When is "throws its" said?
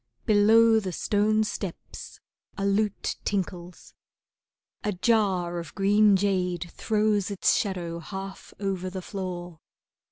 6.71-7.55